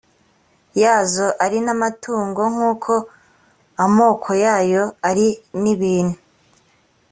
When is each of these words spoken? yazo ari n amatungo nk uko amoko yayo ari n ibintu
yazo 0.81 1.27
ari 1.43 1.57
n 1.65 1.67
amatungo 1.75 2.41
nk 2.53 2.59
uko 2.71 2.93
amoko 3.85 4.29
yayo 4.43 4.83
ari 5.09 5.27
n 5.61 5.63
ibintu 5.73 6.17